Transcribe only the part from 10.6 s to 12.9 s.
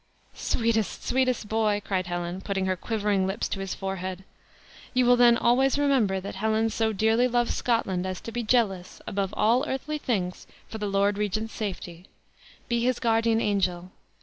for the lord regent's safety. Be